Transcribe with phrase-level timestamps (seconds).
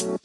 [0.00, 0.22] Welcome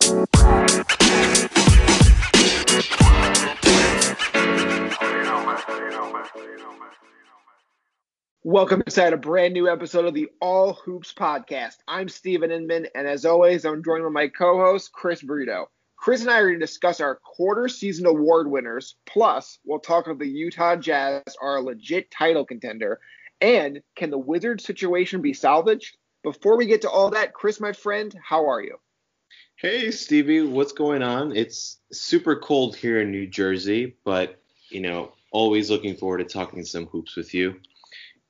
[8.86, 11.76] inside a brand new episode of the All Hoops podcast.
[11.90, 15.70] I'm Steven Inman, and as always, I'm joined by my co-host Chris Brito.
[15.98, 18.96] Chris and I are going to discuss our quarter season award winners.
[19.06, 23.02] Plus, we'll talk if the Utah Jazz are a legit title contender,
[23.42, 25.98] and can the Wizards situation be salvaged?
[26.24, 28.78] Before we get to all that, Chris, my friend, how are you?
[29.58, 31.34] Hey, Stevie, what's going on?
[31.34, 36.66] It's super cold here in New Jersey, but you know, always looking forward to talking
[36.66, 37.62] some hoops with you.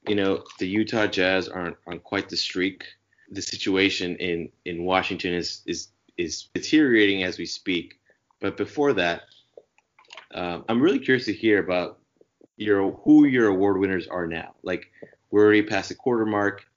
[0.08, 2.84] You know, the Utah Jazz aren't on quite the streak.
[3.32, 7.96] The situation in in Washington is is is deteriorating as we speak.
[8.40, 9.24] But before that,
[10.32, 11.98] um, I'm really curious to hear about
[12.56, 14.54] your who your award winners are now.
[14.62, 14.92] Like
[15.32, 16.68] we're already past the quarter mark.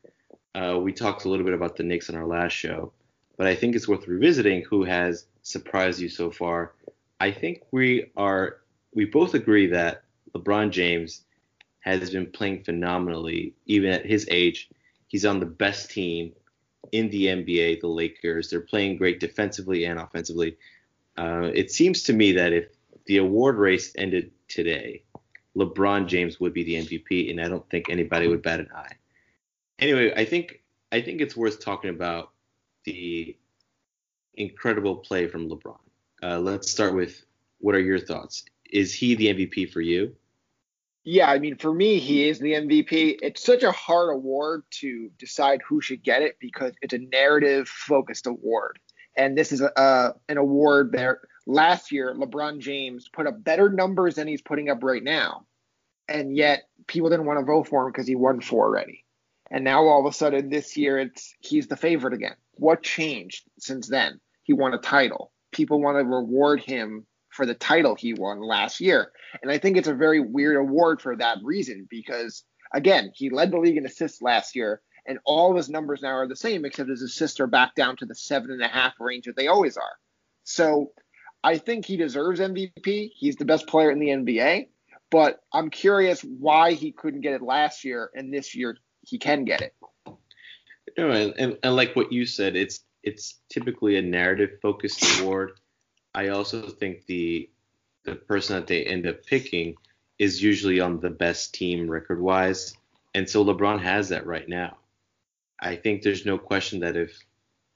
[0.54, 2.94] Uh, we talked a little bit about the Knicks on our last show,
[3.38, 6.72] but I think it's worth revisiting who has surprised you so far.
[7.20, 8.58] I think we are
[8.92, 10.02] we both agree that
[10.34, 11.22] LeBron James
[11.80, 14.68] has been playing phenomenally, even at his age.
[15.06, 16.32] He's on the best team
[16.92, 18.50] in the NBA, the Lakers.
[18.50, 20.58] They're playing great defensively and offensively.
[21.16, 22.66] Uh, it seems to me that if
[23.06, 25.02] the award race ended today,
[25.56, 28.92] LeBron James would be the MVP, and I don't think anybody would bat an eye.
[29.78, 32.32] Anyway, I think I think it's worth talking about
[32.92, 33.36] the
[34.34, 35.78] incredible play from LeBron.
[36.22, 37.24] Uh, let's start with
[37.58, 38.44] what are your thoughts?
[38.70, 40.14] Is he the MVP for you?
[41.04, 43.18] Yeah, I mean, for me, he is the MVP.
[43.22, 47.68] It's such a hard award to decide who should get it because it's a narrative
[47.68, 48.78] focused award.
[49.16, 51.16] And this is a, an award that
[51.46, 55.46] last year, LeBron James put up better numbers than he's putting up right now.
[56.08, 59.04] And yet, people didn't want to vote for him because he won four already.
[59.50, 62.36] And now all of a sudden, this year, it's he's the favorite again.
[62.58, 64.20] What changed since then?
[64.42, 65.32] He won a title.
[65.52, 69.12] People want to reward him for the title he won last year.
[69.42, 72.44] And I think it's a very weird award for that reason because,
[72.74, 76.10] again, he led the league in assists last year, and all of his numbers now
[76.16, 78.94] are the same, except his assists are back down to the seven and a half
[78.98, 79.96] range that they always are.
[80.44, 80.92] So
[81.44, 83.10] I think he deserves MVP.
[83.14, 84.68] He's the best player in the NBA,
[85.10, 89.44] but I'm curious why he couldn't get it last year and this year he can
[89.44, 89.74] get it.
[90.98, 95.52] No, and, and, and like what you said, it's it's typically a narrative focused award.
[96.12, 97.48] I also think the
[98.04, 99.76] the person that they end up picking
[100.18, 102.74] is usually on the best team record wise.
[103.14, 104.78] And so LeBron has that right now.
[105.60, 107.16] I think there's no question that if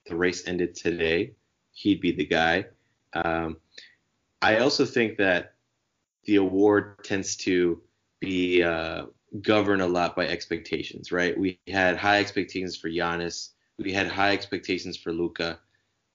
[0.05, 1.31] the race ended today,
[1.71, 2.65] he'd be the guy.
[3.13, 3.57] Um,
[4.41, 5.53] I also think that
[6.25, 7.81] the award tends to
[8.19, 9.05] be uh,
[9.41, 11.37] governed a lot by expectations, right?
[11.37, 13.49] We had high expectations for Giannis.
[13.79, 15.59] We had high expectations for Luka.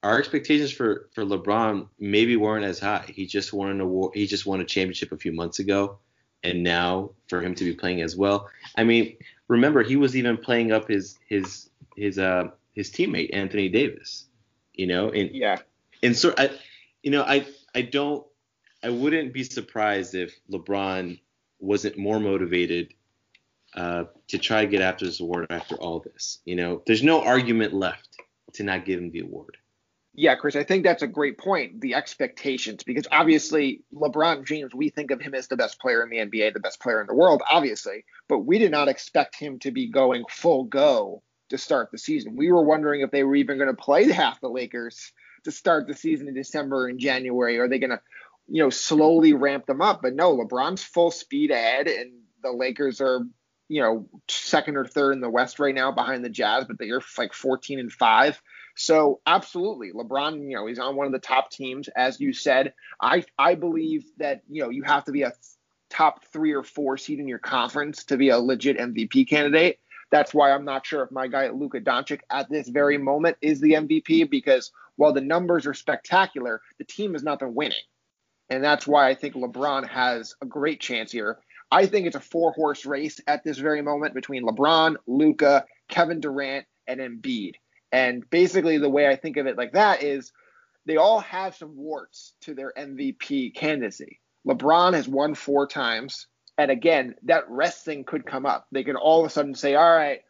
[0.03, 3.05] our expectations for for LeBron maybe weren't as high.
[3.07, 4.13] He just won an award.
[4.15, 5.99] He just won a championship a few months ago,
[6.43, 8.49] and now for him to be playing as well.
[8.77, 13.69] I mean, remember he was even playing up his his his uh his teammate Anthony
[13.69, 14.25] Davis.
[14.73, 15.57] You know, and yeah,
[16.01, 16.51] and so I,
[17.03, 18.25] you know, I I don't
[18.83, 21.19] I wouldn't be surprised if LeBron
[21.59, 22.93] wasn't more motivated
[23.75, 26.39] uh, to try to get after this award after all this.
[26.45, 28.17] You know, there's no argument left
[28.53, 29.57] to not give him the award.
[30.15, 31.79] Yeah, Chris, I think that's a great point.
[31.79, 36.09] The expectations, because obviously LeBron James, we think of him as the best player in
[36.09, 39.59] the NBA, the best player in the world, obviously, but we did not expect him
[39.59, 42.35] to be going full go to start the season.
[42.35, 45.13] We were wondering if they were even going to play half the Lakers
[45.43, 47.59] to start the season in December and January.
[47.59, 48.01] Are they going to,
[48.47, 50.01] you know, slowly ramp them up?
[50.01, 52.11] But no, LeBron's full speed ahead, and
[52.43, 53.21] the Lakers are,
[53.69, 57.01] you know, second or third in the West right now behind the Jazz, but they're
[57.17, 58.41] like 14 and five.
[58.75, 62.73] So absolutely, LeBron, you know, he's on one of the top teams, as you said.
[62.99, 65.33] I I believe that you know you have to be a
[65.89, 69.79] top three or four seed in your conference to be a legit MVP candidate.
[70.11, 73.59] That's why I'm not sure if my guy Luka Doncic at this very moment is
[73.59, 77.77] the MVP because while the numbers are spectacular, the team has not been winning.
[78.49, 81.37] And that's why I think LeBron has a great chance here.
[81.71, 86.19] I think it's a four horse race at this very moment between LeBron, Luka, Kevin
[86.19, 87.53] Durant, and Embiid.
[87.91, 90.31] And basically, the way I think of it like that is
[90.85, 94.19] they all have some warts to their MVP candidacy.
[94.47, 96.27] LeBron has won four times.
[96.57, 98.67] And again, that rest thing could come up.
[98.71, 100.21] They could all of a sudden say, all right,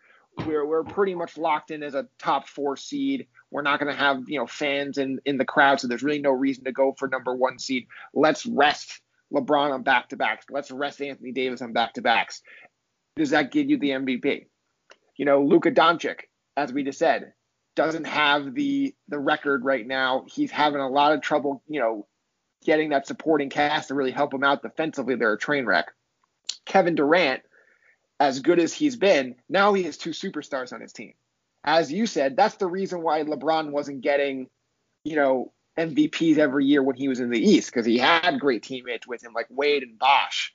[0.46, 3.28] we're, we're pretty much locked in as a top four seed.
[3.52, 5.80] We're not going to have, you know, fans in, in the crowd.
[5.80, 7.88] So there's really no reason to go for number one seed.
[8.14, 9.02] Let's rest
[9.34, 10.46] LeBron on back to backs.
[10.50, 12.42] Let's rest Anthony Davis on back to backs.
[13.16, 14.48] Does that give you the MVP?
[15.18, 16.22] You know, Luka Doncic,
[16.56, 17.34] as we just said,
[17.76, 20.26] doesn't have the the record right now.
[20.28, 22.08] He's having a lot of trouble, you know,
[22.66, 25.16] getting that supporting cast to really help him out defensively.
[25.16, 25.88] They're a train wreck.
[26.66, 27.42] Kevin Durant,
[28.20, 31.14] as good as he's been, now he has two superstars on his team.
[31.64, 34.48] As you said, that's the reason why LeBron wasn't getting,
[35.04, 38.64] you know, MVPs every year when he was in the East because he had great
[38.64, 40.54] teammates with him like Wade and Bosh.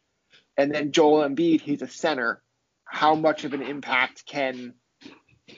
[0.56, 2.42] And then Joel Embiid, he's a center.
[2.84, 4.74] How much of an impact can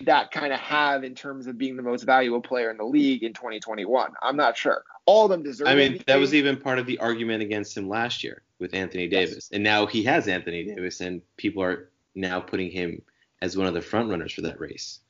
[0.02, 3.22] that kind of have in terms of being the most valuable player in the league
[3.22, 4.12] in 2021?
[4.22, 4.84] I'm not sure.
[5.04, 5.68] All of them deserve.
[5.68, 9.06] I mean, that was even part of the argument against him last year with Anthony
[9.08, 9.50] Davis, yes.
[9.52, 13.02] and now he has Anthony Davis, and people are now putting him
[13.42, 15.00] as one of the front runners for that race.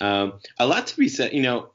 [0.00, 1.32] Um, a lot to be said.
[1.32, 1.70] You know,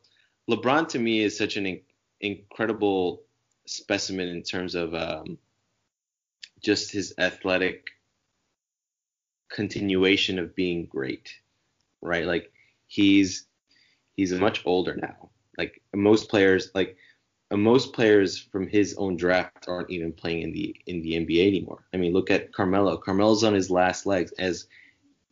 [0.49, 1.79] LeBron to me is such an
[2.21, 3.23] incredible
[3.65, 5.37] specimen in terms of um,
[6.61, 7.89] just his athletic
[9.49, 11.33] continuation of being great,
[12.01, 12.25] right?
[12.25, 12.51] Like
[12.87, 13.45] he's
[14.15, 15.29] he's much older now.
[15.57, 16.97] Like most players, like
[17.51, 21.85] most players from his own draft aren't even playing in the in the NBA anymore.
[21.93, 22.97] I mean, look at Carmelo.
[22.97, 24.67] Carmelo's on his last legs as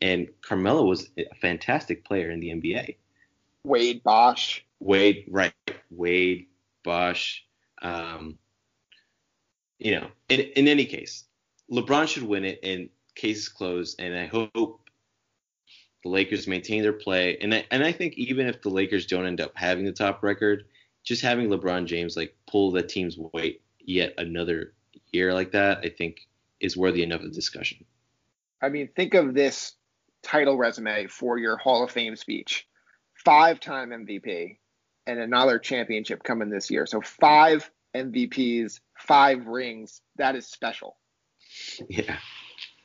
[0.02, 2.98] and Carmelo was a fantastic player in the NBA.
[3.64, 4.66] Wade Bosh.
[4.80, 5.54] Wade, right?
[5.90, 6.48] Wade
[6.84, 7.46] Bosh.
[7.82, 8.38] Um,
[9.80, 11.26] you know, in, in any case,
[11.72, 14.00] LeBron should win it, and case is closed.
[14.00, 14.82] And I hope
[16.04, 17.38] the Lakers maintain their play.
[17.42, 20.24] And I, and I think even if the Lakers don't end up having the top
[20.24, 20.66] record,
[21.04, 24.74] just having LeBron James like pull the team's weight yet another
[25.12, 26.28] year like that, I think
[26.60, 27.86] is worthy enough of discussion.
[28.62, 29.74] I mean, think of this
[30.22, 32.66] title resume for your Hall of Fame speech.
[33.14, 34.58] Five-time MVP
[35.06, 36.86] and another championship coming this year.
[36.86, 40.02] So five MVPs, five rings.
[40.18, 40.98] That is special.
[41.90, 42.18] Yeah.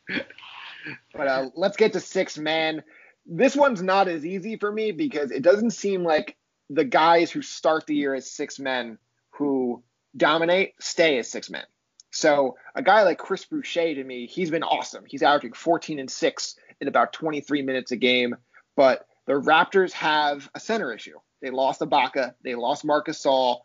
[1.15, 2.83] but uh, let's get to six man.
[3.27, 6.37] This one's not as easy for me because it doesn't seem like
[6.71, 8.99] the guys who start the year as six men
[9.31, 9.83] who
[10.17, 11.65] dominate stay as six men.
[12.11, 15.05] So a guy like Chris Boucher to me, he's been awesome.
[15.07, 18.37] He's averaging 14 and six in about 23 minutes a game.
[18.77, 21.19] But the Raptors have a center issue.
[21.43, 22.35] They lost Ibaka.
[22.43, 23.59] They lost Marcus Gasol.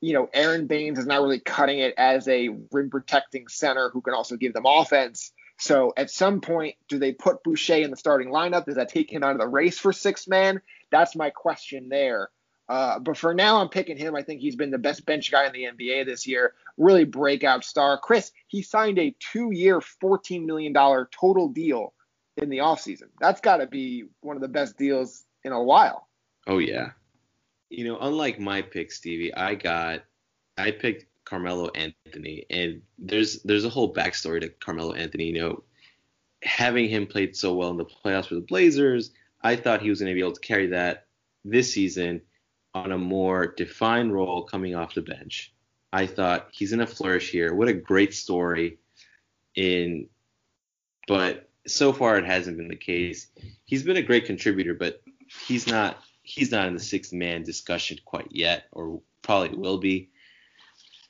[0.00, 4.00] You know, Aron Baynes is not really cutting it as a rim protecting center who
[4.00, 5.30] can also give them offense.
[5.58, 8.64] So at some point, do they put Boucher in the starting lineup?
[8.64, 10.60] Does that take him out of the race for six man?
[10.90, 12.28] That's my question there.
[12.68, 14.16] Uh, but for now, I'm picking him.
[14.16, 16.54] I think he's been the best bench guy in the NBA this year.
[16.78, 17.96] Really breakout star.
[17.98, 21.92] Chris, he signed a two year, $14 million total deal
[22.40, 23.08] in the offseason.
[23.20, 26.08] That's got to be one of the best deals in a while.
[26.46, 26.90] Oh yeah.
[27.68, 30.02] You know, unlike my pick, Stevie, I got
[30.58, 35.26] I picked Carmelo Anthony, and there's there's a whole backstory to Carmelo Anthony.
[35.26, 35.62] You know,
[36.42, 40.00] having him played so well in the playoffs for the Blazers, I thought he was
[40.00, 41.06] going to be able to carry that
[41.44, 42.22] this season
[42.74, 45.52] on a more defined role coming off the bench.
[45.92, 47.52] I thought he's going to flourish here.
[47.52, 48.78] What a great story
[49.56, 50.08] in
[51.08, 53.28] but so far it hasn't been the case.
[53.64, 55.02] He's been a great contributor, but
[55.46, 60.10] he's not he's not in the sixth man discussion quite yet, or probably will be.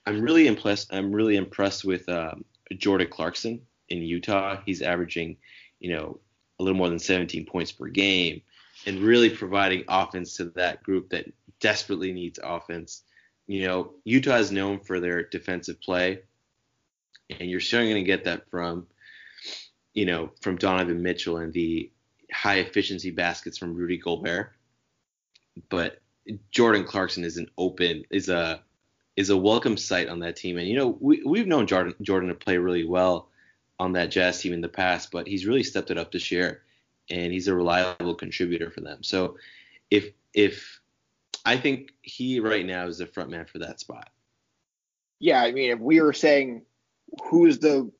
[0.06, 0.92] I'm really impressed.
[0.92, 2.44] I'm really impressed with um,
[2.76, 4.60] Jordan Clarkson in Utah.
[4.64, 5.36] He's averaging,
[5.78, 6.20] you know,
[6.58, 8.42] a little more than 17 points per game,
[8.86, 11.26] and really providing offense to that group that
[11.60, 13.02] desperately needs offense.
[13.46, 16.20] You know, Utah is known for their defensive play,
[17.28, 18.86] and you're certainly going to get that from
[19.94, 21.90] you know, from Donovan Mitchell and the
[22.32, 24.52] high efficiency baskets from Rudy Gobert.
[25.68, 26.00] But
[26.50, 28.62] Jordan Clarkson is an open is a
[29.16, 30.58] is a welcome sight on that team.
[30.58, 33.28] And you know, we we've known Jordan Jordan to play really well
[33.78, 36.62] on that Jazz team in the past, but he's really stepped it up this year
[37.10, 39.02] and he's a reliable contributor for them.
[39.02, 39.36] So
[39.90, 40.80] if if
[41.44, 44.10] I think he right now is the front man for that spot.
[45.18, 46.62] Yeah, I mean, if we were saying
[47.24, 47.90] who's the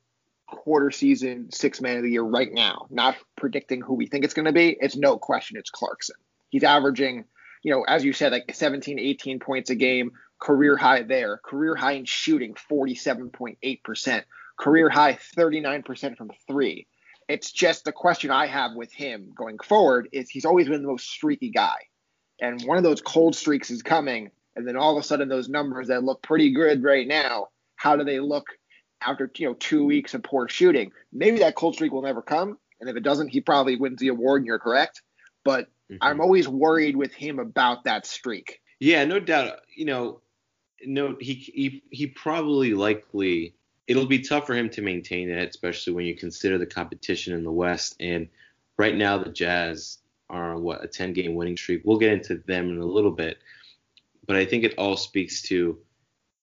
[0.51, 4.33] quarter season six man of the year right now, not predicting who we think it's
[4.33, 6.15] going to be, it's no question it's Clarkson.
[6.49, 7.25] He's averaging,
[7.63, 11.75] you know, as you said, like 17, 18 points a game, career high there, career
[11.75, 14.23] high in shooting, 47.8%,
[14.57, 16.87] career high 39% from three.
[17.27, 20.89] It's just the question I have with him going forward is he's always been the
[20.89, 21.77] most streaky guy.
[22.41, 24.31] And one of those cold streaks is coming.
[24.55, 27.95] And then all of a sudden, those numbers that look pretty good right now, how
[27.95, 28.47] do they look
[29.05, 30.91] after you know two weeks of poor shooting.
[31.11, 34.09] Maybe that cold streak will never come, and if it doesn't, he probably wins the
[34.09, 34.41] award.
[34.41, 35.01] And you're correct,
[35.43, 35.97] but mm-hmm.
[36.01, 38.61] I'm always worried with him about that streak.
[38.79, 39.59] Yeah, no doubt.
[39.75, 40.21] You know,
[40.85, 43.55] no, he he he probably likely
[43.87, 47.43] it'll be tough for him to maintain that, especially when you consider the competition in
[47.43, 47.95] the West.
[47.99, 48.29] And
[48.77, 49.97] right now, the Jazz
[50.29, 51.81] are on what a 10 game winning streak.
[51.83, 53.39] We'll get into them in a little bit,
[54.25, 55.77] but I think it all speaks to,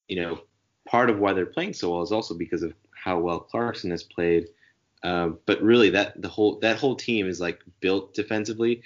[0.09, 0.41] you know,
[0.88, 4.02] part of why they're playing so well is also because of how well Clarkson has
[4.02, 4.49] played.
[5.02, 8.83] Uh, but really, that the whole that whole team is like built defensively.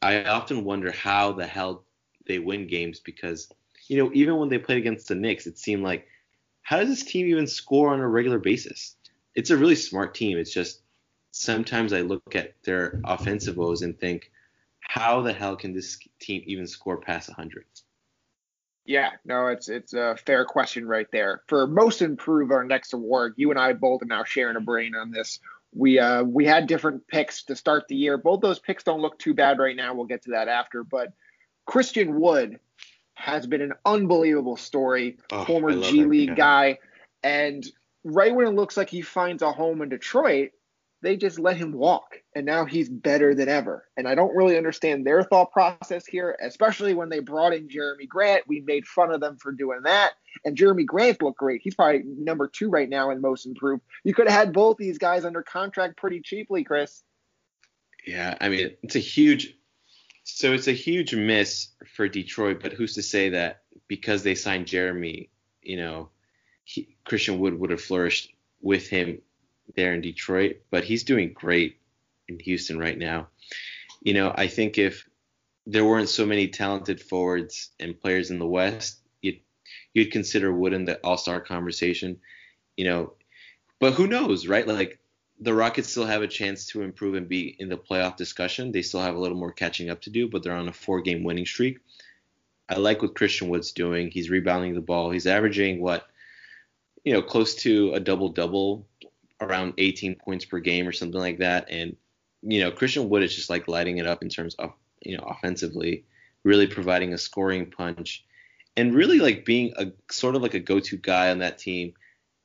[0.00, 1.84] I often wonder how the hell
[2.26, 3.50] they win games because
[3.88, 6.06] you know even when they played against the Knicks, it seemed like
[6.62, 8.96] how does this team even score on a regular basis?
[9.34, 10.38] It's a really smart team.
[10.38, 10.80] It's just
[11.32, 14.30] sometimes I look at their offensive woes and think,
[14.80, 17.64] how the hell can this team even score past 100?
[18.84, 21.42] Yeah, no, it's it's a fair question right there.
[21.46, 24.94] For most improved, our next award, you and I both are now sharing a brain
[24.94, 25.38] on this.
[25.74, 28.18] We uh we had different picks to start the year.
[28.18, 29.94] Both those picks don't look too bad right now.
[29.94, 30.82] We'll get to that after.
[30.82, 31.12] But
[31.64, 32.58] Christian Wood
[33.14, 35.18] has been an unbelievable story.
[35.30, 36.78] Oh, former G League guy,
[37.22, 37.64] and
[38.04, 40.50] right when it looks like he finds a home in Detroit,
[41.02, 43.86] they just let him walk and now he's better than ever.
[43.96, 48.08] And i don't really understand their thought process here especially when they brought in Jerami
[48.08, 48.44] grant.
[48.46, 50.12] We made fun of them for doing that.
[50.44, 51.60] And Jerami grant looked great.
[51.62, 53.82] He's probably number two right now in most improved.
[54.04, 57.02] You could have had both these guys under contract pretty cheaply chris.
[58.06, 59.56] Yeah i mean it's a huge
[60.24, 64.66] so it's a huge miss for detroit but who's to say that because they signed
[64.66, 65.28] Jerami,
[65.62, 66.10] you know
[66.64, 69.20] he, christian wood would have flourished with him
[69.74, 71.78] there in Detroit, but he's doing great
[72.28, 73.28] in Houston right now.
[74.02, 75.08] You know, I think if
[75.66, 79.40] there weren't so many talented forwards and players in the West, you'd
[79.94, 82.20] you'd consider Wood in the All Star conversation.
[82.76, 83.12] You know,
[83.78, 84.66] but who knows, right?
[84.66, 84.98] Like
[85.40, 88.72] the Rockets still have a chance to improve and be in the playoff discussion.
[88.72, 91.00] They still have a little more catching up to do, but they're on a four
[91.00, 91.78] game winning streak.
[92.68, 94.10] I like what Christian Wood's doing.
[94.10, 95.10] He's rebounding the ball.
[95.10, 96.06] He's averaging what,
[97.04, 98.86] you know, close to a double double
[99.42, 101.68] around 18 points per game or something like that.
[101.70, 101.96] And
[102.42, 105.24] you know, Christian Wood is just like lighting it up in terms of you know
[105.24, 106.04] offensively,
[106.44, 108.24] really providing a scoring punch,
[108.76, 111.94] and really like being a sort of like a go-to guy on that team.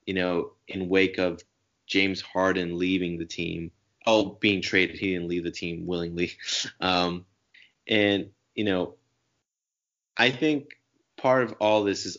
[0.05, 1.41] You know, in wake of
[1.87, 3.71] James Harden leaving the team,
[4.05, 6.31] oh, being traded, he didn't leave the team willingly.
[6.79, 7.25] Um,
[7.87, 8.95] and you know,
[10.15, 10.77] I think
[11.17, 12.17] part of all this is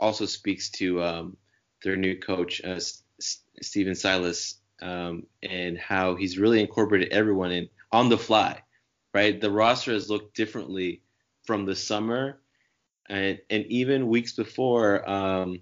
[0.00, 1.36] also speaks to um,
[1.82, 2.80] their new coach, uh,
[3.18, 8.62] Stephen Silas um, and how he's really incorporated everyone in on the fly,
[9.14, 9.40] right?
[9.40, 11.02] The roster has looked differently
[11.44, 12.40] from the summer
[13.08, 15.08] and, and even weeks before.
[15.08, 15.60] Um,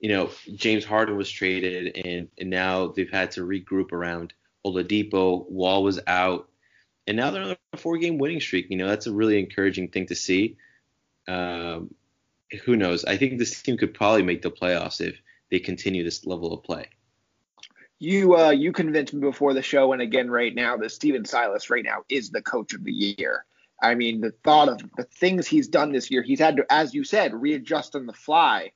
[0.00, 4.32] you know, James Harden was traded, and, and now they've had to regroup around
[4.66, 5.48] Oladipo.
[5.48, 6.48] Wall was out,
[7.06, 8.66] and now they're on a four-game winning streak.
[8.68, 10.56] You know, that's a really encouraging thing to see.
[11.28, 11.94] Um,
[12.64, 13.04] who knows?
[13.04, 15.20] I think this team could probably make the playoffs if
[15.52, 16.88] they continue this level of play
[18.02, 21.70] you uh, you convinced me before the show and again right now that Stephen Silas
[21.70, 23.44] right now is the coach of the year.
[23.80, 26.94] I mean, the thought of the things he's done this year, he's had to, as
[26.94, 28.72] you said, readjust on the fly.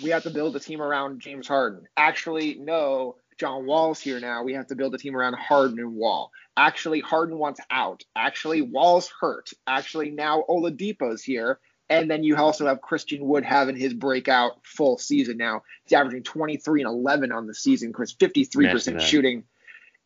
[0.00, 1.88] We have to build a team around James Harden.
[1.96, 4.44] Actually, no, John Wall's here now.
[4.44, 6.30] We have to build a team around Harden and Wall.
[6.56, 8.04] Actually, Harden wants out.
[8.14, 9.50] Actually, Wall's hurt.
[9.66, 11.58] Actually, now Oladipo's here.
[11.92, 15.62] And then you also have Christian Wood having his breakout full season now.
[15.84, 19.44] He's averaging 23 and 11 on the season, Chris, 53% shooting.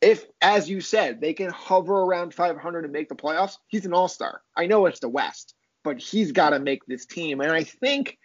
[0.01, 3.93] If, as you said, they can hover around 500 and make the playoffs, he's an
[3.93, 4.43] all star.
[4.57, 7.41] I know it's the West, but he's got to make this team.
[7.41, 8.19] And I think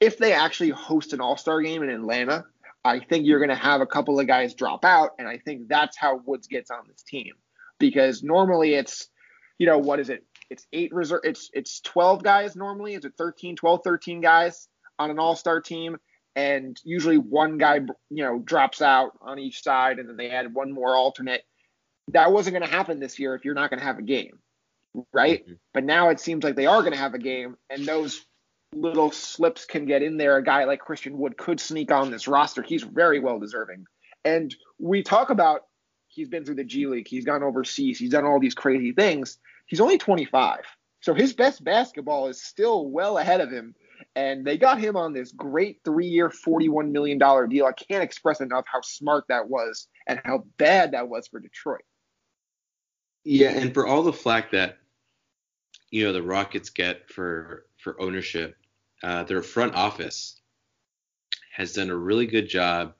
[0.00, 2.44] if they actually host an all star game in Atlanta,
[2.84, 5.12] I think you're going to have a couple of guys drop out.
[5.20, 7.34] And I think that's how Woods gets on this team.
[7.78, 9.08] Because normally it's,
[9.58, 10.24] you know, what is it?
[10.50, 15.10] It's eight reserve it's it's 12 guys normally is it 13 12 13 guys on
[15.10, 15.96] an all-star team
[16.36, 17.76] and usually one guy
[18.10, 21.42] you know drops out on each side and then they add one more alternate.
[22.08, 24.38] That wasn't going to happen this year if you're not going to have a game
[25.12, 25.44] right?
[25.44, 25.54] Mm-hmm.
[25.72, 28.24] but now it seems like they are going to have a game and those
[28.74, 30.36] little slips can get in there.
[30.36, 32.62] A guy like christian wood could sneak on this roster.
[32.62, 33.84] He's very well deserving.
[34.24, 35.62] And we talk about
[36.08, 37.08] he's been through the g league.
[37.08, 37.98] He's gone overseas.
[37.98, 39.38] He's done all these crazy things
[39.70, 40.58] he's only 25.
[41.00, 43.74] So his best basketball is still well ahead of him.
[44.16, 47.64] And they got him on this great three year, $41 million deal.
[47.64, 51.82] I can't express enough how smart that was and how bad that was for Detroit.
[53.24, 54.78] Yeah, and for all the flack that
[55.90, 58.56] you know the Rockets get for for ownership,
[59.02, 60.40] uh, their front office
[61.52, 62.94] has done a really good job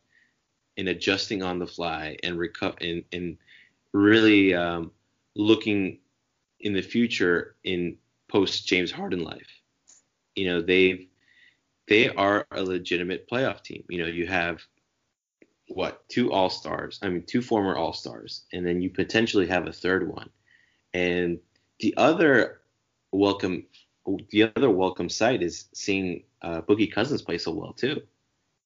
[0.77, 3.39] in adjusting on the fly and reco- and, and
[3.95, 4.91] really um,
[5.35, 6.01] looking
[6.61, 7.97] in the future in
[8.29, 9.49] post James Harden life.
[10.35, 11.07] You know, they've
[11.89, 13.85] they are a legitimate playoff team.
[13.89, 14.63] You know, you have
[15.69, 16.99] what two all stars?
[17.03, 20.31] I mean, two former all stars, and then you potentially have a third one.
[20.95, 21.39] And
[21.81, 22.61] the other
[23.13, 23.67] welcome,
[24.31, 28.03] the other welcome sight is seeing uh, Boogie Cousins play so well too.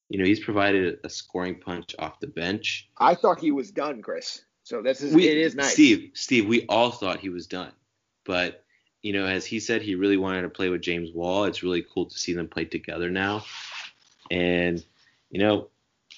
[0.09, 2.89] You know, he's provided a scoring punch off the bench.
[2.99, 4.43] I thought he was done, Chris.
[4.65, 5.73] So this is we, it is nice.
[5.73, 7.73] Steve, Steve, we all thought he was done,
[8.25, 8.65] but
[9.03, 11.45] you know, as he said, he really wanted to play with James Wall.
[11.45, 13.45] It's really cool to see them play together now.
[14.31, 14.83] And
[15.31, 15.69] you know,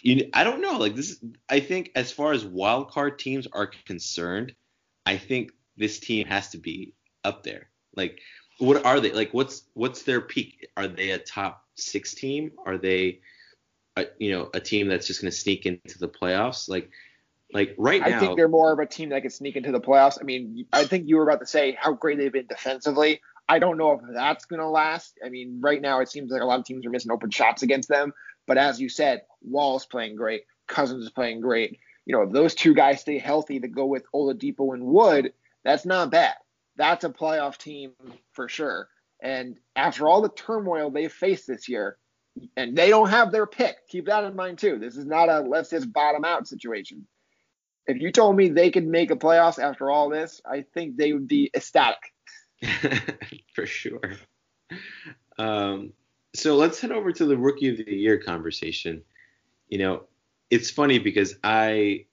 [0.02, 0.78] you, I don't know.
[0.78, 4.54] Like this, I think as far as wild card teams are concerned,
[5.04, 6.94] I think this team has to be
[7.24, 7.68] up there.
[7.94, 8.20] Like,
[8.58, 9.12] what are they?
[9.12, 10.68] Like, what's what's their peak?
[10.76, 12.52] Are they a top six team?
[12.64, 13.20] Are they,
[13.96, 16.68] a, you know, a team that's just going to sneak into the playoffs?
[16.68, 16.90] Like,
[17.52, 19.80] like right now, I think they're more of a team that can sneak into the
[19.80, 20.18] playoffs.
[20.20, 23.20] I mean, I think you were about to say how great they've been defensively.
[23.48, 25.18] I don't know if that's going to last.
[25.24, 27.62] I mean, right now it seems like a lot of teams are missing open shots
[27.62, 28.12] against them.
[28.46, 30.42] But as you said, Wall's playing great.
[30.66, 31.78] Cousins is playing great.
[32.04, 35.32] You know, if those two guys stay healthy to go with Oladipo and Wood,
[35.64, 36.34] that's not bad.
[36.76, 37.92] That's a playoff team
[38.32, 38.88] for sure.
[39.22, 41.96] And after all the turmoil they've faced this year,
[42.56, 44.78] and they don't have their pick, keep that in mind too.
[44.78, 47.06] This is not a let's just bottom out situation.
[47.86, 51.12] If you told me they could make a playoffs after all this, I think they
[51.12, 52.12] would be ecstatic.
[53.54, 54.16] for sure.
[55.38, 55.92] Um,
[56.34, 59.02] so let's head over to the rookie of the year conversation.
[59.68, 60.02] You know,
[60.50, 62.06] it's funny because I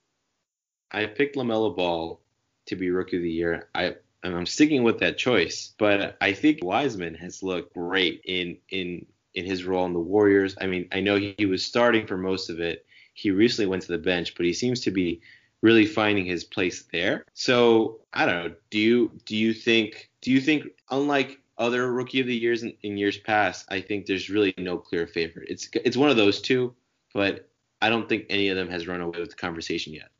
[0.90, 2.20] I picked LaMelo Ball
[2.66, 3.68] to be rookie of the year.
[3.74, 9.06] I I'm sticking with that choice, but I think Wiseman has looked great in in
[9.34, 10.56] in his role in the Warriors.
[10.60, 12.86] I mean, I know he, he was starting for most of it.
[13.12, 15.20] He recently went to the bench, but he seems to be
[15.64, 17.24] really finding his place there.
[17.32, 18.54] So I don't know.
[18.68, 22.74] Do you do you think do you think unlike other rookie of the years in,
[22.82, 25.48] in, years past, I think there's really no clear favorite.
[25.48, 26.74] It's it's one of those two,
[27.14, 27.48] but
[27.80, 30.10] I don't think any of them has run away with the conversation yet.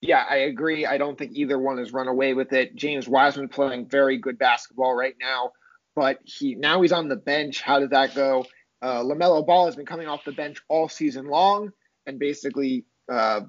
[0.00, 0.86] Yeah, I agree.
[0.86, 2.76] I don't think either one has run away with it.
[2.76, 5.50] James Wiseman playing very good basketball right now,
[5.96, 7.60] but he now he's on the bench.
[7.60, 8.46] How did that go?
[8.80, 11.72] Uh, Lamelo Ball has been coming off the bench all season long,
[12.06, 13.40] and basically uh,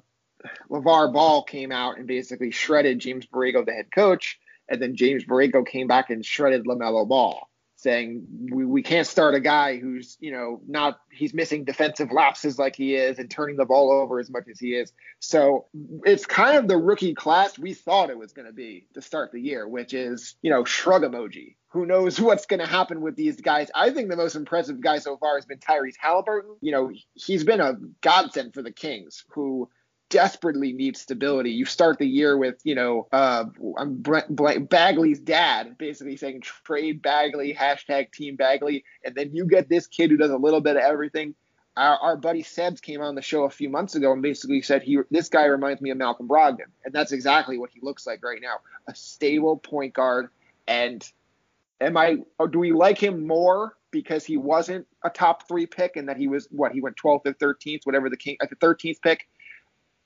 [0.70, 5.26] LeVar Ball came out and basically shredded James Borrego, the head coach, and then James
[5.26, 10.18] Borrego came back and shredded LaMelo Ball, saying we, we can't start a guy who's,
[10.20, 14.20] you know, not, he's missing defensive lapses like he is and turning the ball over
[14.20, 14.94] as much as he is.
[15.20, 15.66] So
[16.06, 19.32] it's kind of the rookie class we thought it was going to be to start
[19.32, 21.56] the year, which is, you know, shrug emoji.
[21.72, 23.70] Who knows what's going to happen with these guys?
[23.76, 26.56] I think the most impressive guy so far has been Tyrese Halliburton.
[26.62, 29.70] You know, he's been a godsend for the Kings, who
[30.12, 31.52] desperately need stability.
[31.52, 33.46] You start the year with, you know, uh,
[33.78, 39.70] I'm Brent Bagley's dad basically saying trade Bagley, hashtag team Bagley, and then you get
[39.70, 41.34] this kid who does a little bit of everything.
[41.78, 44.84] Our, our buddy Sebs came on the show a few months ago and basically said
[44.84, 48.24] he this guy reminds me of Malcolm Brogdon, and that's exactly what he looks like
[48.24, 50.30] right now, a stable point guard.
[50.68, 51.10] And
[51.80, 52.18] am I?
[52.52, 56.28] Do we like him more because he wasn't a top three pick and that he
[56.28, 59.28] was what he went 12th or 13th, whatever the king at the 13th pick?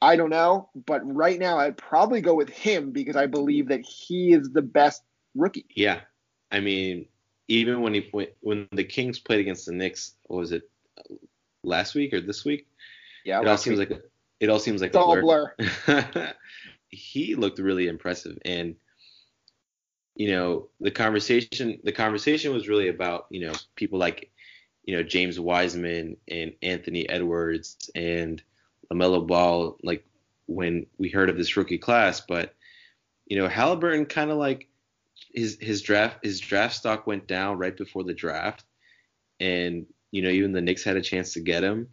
[0.05, 3.81] I don't know, but right now I'd probably go with him because I believe that
[3.81, 5.01] he is the best
[5.33, 5.65] rookie.
[5.75, 6.01] Yeah,
[6.51, 7.07] I mean,
[7.47, 10.69] even when he when the Kings played against the Knicks, was it
[11.63, 12.67] last week or this week?
[13.25, 13.89] Yeah, it all seems week.
[13.89, 14.03] like a,
[14.39, 15.55] it all seems like it's a blur.
[15.57, 16.33] blur.
[16.89, 18.75] he looked really impressive, and
[20.15, 24.29] you know the conversation the conversation was really about you know people like
[24.83, 28.43] you know James Wiseman and Anthony Edwards and
[28.91, 30.05] LaMelo Ball like
[30.47, 32.53] when we heard of this rookie class, but
[33.25, 34.67] you know Halliburton kind of like
[35.33, 38.63] his his draft his draft stock went down right before the draft,
[39.39, 41.89] and you know even the Knicks had a chance to get him.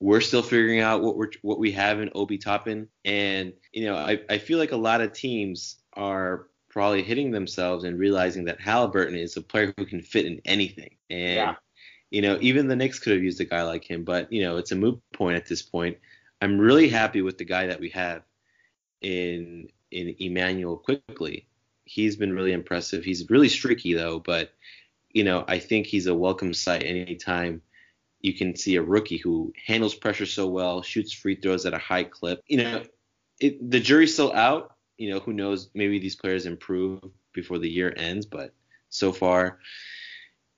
[0.00, 3.96] We're still figuring out what we're what we have in Obi Toppin, and you know
[3.96, 8.60] I I feel like a lot of teams are probably hitting themselves and realizing that
[8.60, 11.54] Halliburton is a player who can fit in anything, and yeah.
[12.10, 14.56] you know even the Knicks could have used a guy like him, but you know
[14.56, 15.98] it's a moot point at this point.
[16.40, 18.22] I'm really happy with the guy that we have
[19.00, 21.46] in in Immanuel Quickley.
[21.84, 23.04] He's been really impressive.
[23.04, 24.52] He's really streaky though, but
[25.12, 27.62] you know, I think he's a welcome sight anytime
[28.20, 31.78] you can see a rookie who handles pressure so well, shoots free throws at a
[31.78, 32.42] high clip.
[32.46, 32.82] You know,
[33.40, 34.74] it, the jury's still out.
[34.98, 35.70] You know, who knows?
[35.74, 37.00] Maybe these players improve
[37.32, 38.52] before the year ends, but
[38.90, 39.58] so far,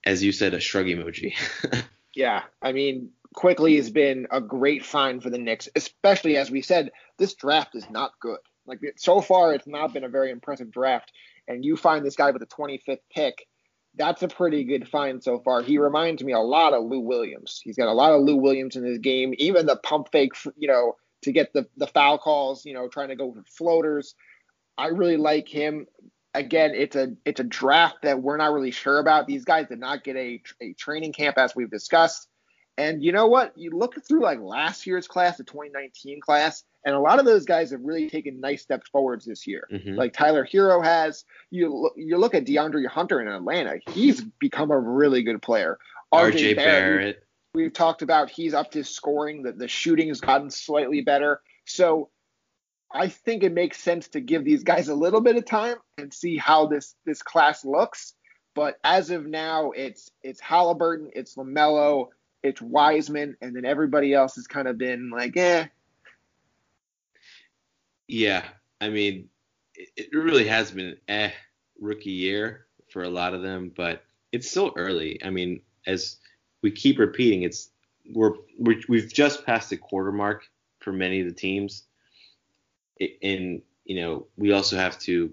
[0.05, 1.35] as you said, a shrug emoji.
[2.15, 6.63] yeah, I mean, Quickley has been a great find for the Knicks, especially as we
[6.63, 8.39] said, this draft is not good.
[8.67, 11.13] Like so far, it's not been a very impressive draft.
[11.49, 13.47] And you find this guy with the 25th pick,
[13.95, 15.63] that's a pretty good find so far.
[15.63, 17.61] He reminds me a lot of Lou Williams.
[17.63, 19.35] He's got a lot of Lou Williams in his game.
[19.39, 23.09] Even the pump fake, you know, to get the the foul calls, you know, trying
[23.09, 24.15] to go for floaters.
[24.79, 25.87] I really like him.
[26.35, 29.27] again, it's a it's a draft that we're not really sure about.
[29.27, 32.29] These guys did not get a, a training camp as we've discussed.
[32.79, 33.57] And you know what?
[33.57, 37.45] You look through like last year's class, the 2019 class, and a lot of those
[37.45, 39.69] guys have really taken nice steps forwards this year.
[39.71, 39.95] Mm-hmm.
[39.95, 41.25] Like Tyler Herro has.
[41.51, 43.79] You look, you look at DeAndre Hunter in Atlanta.
[43.91, 45.79] He's become a really good player.
[46.13, 47.27] RJ, Barrett, Barrett.
[47.55, 49.43] We've talked about he's up to scoring.
[49.43, 51.41] The the shooting has gotten slightly better.
[51.67, 52.09] So
[52.91, 56.13] I think it makes sense to give these guys a little bit of time and
[56.13, 58.15] see how this this class looks.
[58.55, 62.09] But as of now, it's it's Halliburton, it's Lamelo,
[62.43, 65.67] it's Wiseman, and then everybody else has kind of been like, eh.
[68.09, 68.45] Yeah,
[68.81, 69.29] I mean,
[69.75, 71.31] it, really has been eh
[71.81, 75.23] rookie year for a lot of them, but it's still early.
[75.25, 76.17] I mean, as
[76.63, 77.71] we keep repeating, it's
[78.13, 80.45] we're, we're we've just passed the quarter mark
[80.81, 81.85] for many of the teams
[83.23, 85.33] and you know we also have to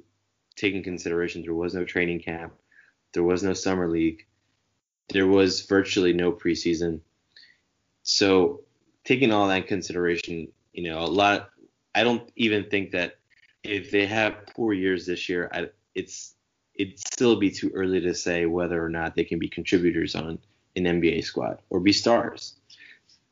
[0.55, 2.53] take in consideration there was no training camp,
[3.13, 4.25] there was no summer league,
[5.09, 7.01] there was virtually no preseason.
[8.03, 8.61] So
[9.03, 11.49] taking all that in consideration, you know, a lot.
[11.95, 13.17] I don't even think that
[13.63, 16.35] if they have poor years this year, I, it's
[16.75, 20.39] it'd still be too early to say whether or not they can be contributors on
[20.75, 22.55] an NBA squad or be stars.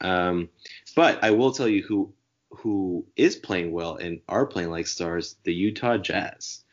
[0.02, 0.50] Um,
[0.96, 2.14] but I will tell you who
[2.50, 6.64] who is playing well and are playing like stars, the Utah Jazz.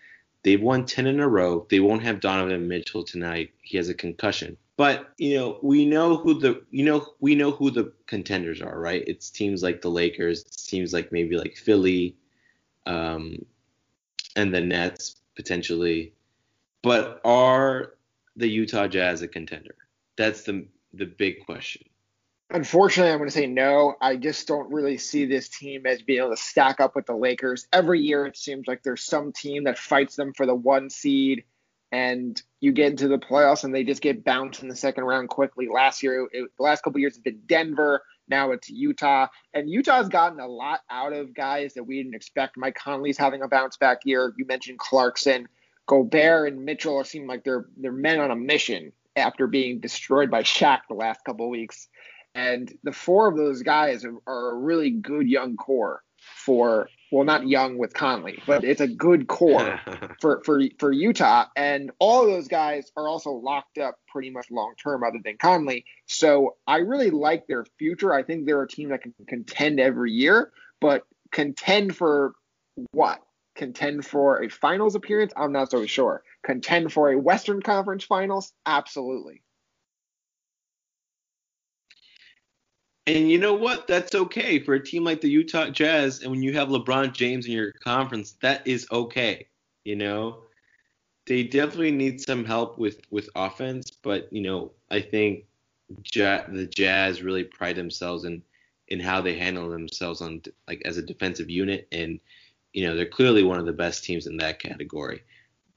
[0.43, 1.67] They've won 10 in a row.
[1.69, 3.53] They won't have Donovan Mitchell tonight.
[3.62, 4.57] He has a concussion.
[4.77, 8.79] But, you know, we know who the you know we know who the contenders are,
[8.79, 9.05] right?
[9.07, 12.17] It's teams like the Lakers, teams like maybe like Philly,
[12.87, 13.45] um,
[14.35, 16.13] and the Nets potentially.
[16.83, 17.95] But are
[18.37, 19.77] the Utah Jazz a contender?
[20.17, 21.85] That's the the big question.
[22.51, 23.95] Unfortunately, I'm going to say no.
[24.01, 27.17] I just don't really see this team as being able to stack up with the
[27.17, 27.67] Lakers.
[27.73, 31.45] Every year, it seems like there's some team that fights them for the one seed,
[31.95, 35.29] and you get into the playoffs and they just get bounced in the second round
[35.29, 35.69] quickly.
[35.73, 38.03] Last year, it, the last couple years, it's been Denver.
[38.27, 42.57] Now it's Utah, and Utah's gotten a lot out of guys that we didn't expect.
[42.57, 44.35] Mike Conley's having a bounce back year.
[44.37, 45.47] You mentioned Clarkson,
[45.87, 50.43] Gobert, and Mitchell seem like they're they're men on a mission after being destroyed by
[50.43, 51.87] Shaq the last couple weeks.
[52.35, 56.03] And the four of those guys are, are a really good young core
[56.45, 59.81] for well, not young with Conley, but it's a good core
[60.21, 61.47] for, for for Utah.
[61.55, 65.37] And all of those guys are also locked up pretty much long term, other than
[65.39, 65.85] Conley.
[66.07, 68.13] So I really like their future.
[68.13, 72.33] I think they're a team that can contend every year, but contend for
[72.91, 73.21] what?
[73.55, 75.33] Contend for a finals appearance?
[75.37, 76.25] I'm not so sure.
[76.45, 78.53] Contend for a Western Conference Finals?
[78.67, 79.44] Absolutely.
[83.07, 83.87] And you know what?
[83.87, 86.23] That's okay for a team like the Utah Jazz.
[86.23, 89.47] And when you have LeBron James in your conference, that is okay.
[89.85, 90.38] You know,
[91.27, 95.45] they definitely need some help with with offense, but you know, I think
[95.88, 98.43] the Jazz really pride themselves in
[98.88, 102.21] in how they handle themselves on like as a defensive unit, and
[102.73, 105.23] you know, they're clearly one of the best teams in that category.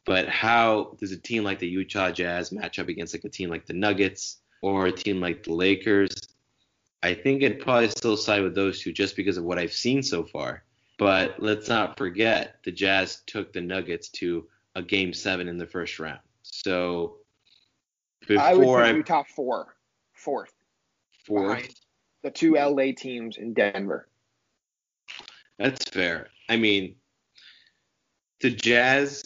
[0.05, 3.49] But how does a team like the Utah Jazz match up against like a team
[3.49, 6.13] like the Nuggets or a team like the Lakers?
[7.03, 10.01] I think I'd probably still side with those two just because of what I've seen
[10.01, 10.63] so far.
[10.97, 15.67] But let's not forget the Jazz took the Nuggets to a game seven in the
[15.67, 16.19] first round.
[16.41, 17.17] So
[18.27, 19.75] before I would say Utah four,
[20.13, 20.53] fourth,
[21.23, 21.73] fourth,
[22.23, 24.07] the two LA teams in Denver.
[25.59, 26.29] That's fair.
[26.49, 26.95] I mean,
[28.41, 29.23] the Jazz,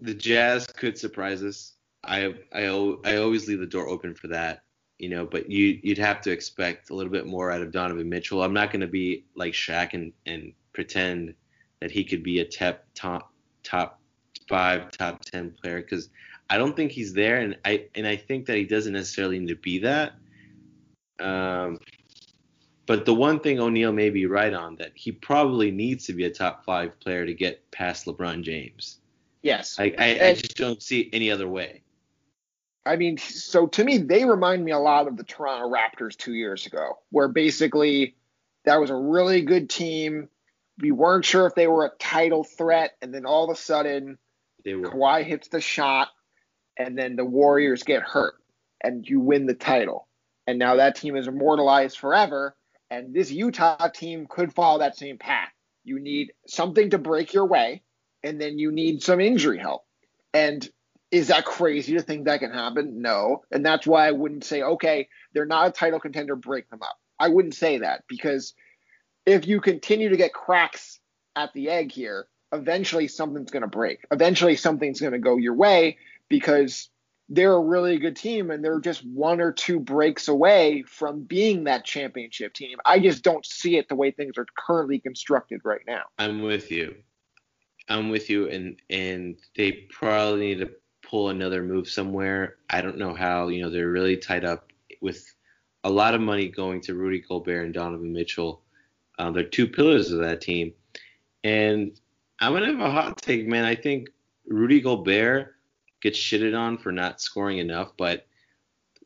[0.00, 1.74] the Jazz could surprise us.
[2.02, 2.64] I I
[3.04, 4.62] I always leave the door open for that
[4.98, 8.08] you know, but you you'd have to expect a little bit more out of Donovan
[8.08, 8.42] Mitchell.
[8.42, 11.34] I'm not going to be like Shaq and and pretend
[11.80, 13.32] that he could be a top top
[13.62, 14.00] top
[14.48, 16.08] five, top ten player because
[16.48, 19.48] I don't think he's there, and I and I think that he doesn't necessarily need
[19.48, 20.14] to be that.
[21.18, 21.78] Um,
[22.86, 26.24] but the one thing O'Neal may be right on that he probably needs to be
[26.24, 28.98] a top five player to get past LeBron James.
[29.42, 31.82] Yes, I I, I just don't see any other way.
[32.86, 36.34] I mean, so to me, they remind me a lot of the Toronto Raptors two
[36.34, 38.14] years ago, where basically
[38.64, 40.28] that was a really good team.
[40.78, 44.18] We weren't sure if they were a title threat, and then all of a sudden,
[44.64, 44.88] they were.
[44.88, 46.08] Kawhi hits the shot,
[46.76, 48.34] and then the Warriors get hurt,
[48.80, 50.06] and you win the title.
[50.46, 52.54] And now that team is immortalized forever,
[52.88, 55.50] and this Utah team could follow that same path.
[55.82, 57.82] You need something to break your way,
[58.22, 59.84] and then you need some injury help.
[60.32, 60.68] And
[61.10, 63.00] is that crazy to think that can happen?
[63.00, 63.44] No.
[63.50, 66.98] And that's why I wouldn't say, okay, they're not a title contender, break them up.
[67.18, 68.54] I wouldn't say that because
[69.24, 71.00] if you continue to get cracks
[71.34, 74.04] at the egg here, eventually something's going to break.
[74.10, 76.88] Eventually something's going to go your way because
[77.28, 81.64] they're a really good team and they're just one or two breaks away from being
[81.64, 82.78] that championship team.
[82.84, 86.02] I just don't see it the way things are currently constructed right now.
[86.18, 86.94] I'm with you.
[87.88, 90.70] I'm with you and and they probably need to
[91.08, 92.56] pull another move somewhere.
[92.68, 95.24] I don't know how, you know, they're really tied up with
[95.84, 98.62] a lot of money going to Rudy Gobert and Donovan Mitchell.
[99.18, 100.72] Um, they're two pillars of that team.
[101.44, 101.98] And
[102.40, 103.64] I'm gonna have a hot take, man.
[103.64, 104.08] I think
[104.46, 105.54] Rudy Gobert
[106.02, 108.26] gets shitted on for not scoring enough, but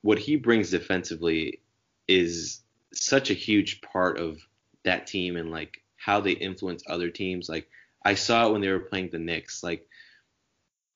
[0.02, 1.60] what he brings defensively
[2.08, 4.38] is such a huge part of
[4.84, 7.48] that team and like how they influence other teams.
[7.48, 7.68] Like
[8.04, 9.62] I saw it when they were playing the Knicks.
[9.62, 9.86] Like,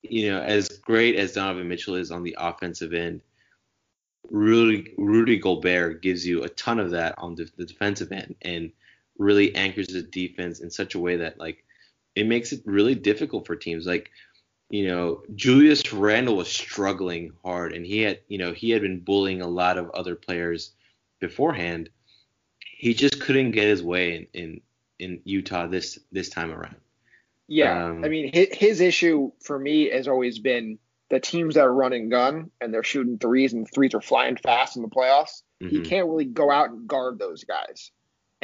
[0.09, 3.21] you know, as great as Donovan Mitchell is on the offensive end,
[4.31, 8.73] Rudy Rudy Gobert gives you a ton of that on the, the defensive end and
[9.19, 11.65] really anchors the defense in such a way that like
[12.15, 13.87] it makes it really difficult for teams.
[13.87, 14.11] Like,
[14.71, 19.01] you know, Julius Randle was struggling hard, and he had, you know, he had been
[19.01, 20.73] bullying a lot of other players
[21.21, 21.91] beforehand.
[22.61, 24.61] He just couldn't get his way in in,
[24.99, 26.77] in Utah this this time around.
[27.47, 30.79] Yeah, um, I mean, his, his issue for me has always been
[31.11, 34.77] the teams that are running gun and they're shooting threes and threes are flying fast
[34.77, 35.43] in the playoffs.
[35.63, 35.69] Mm-hmm.
[35.69, 37.91] He can't really go out and guard those guys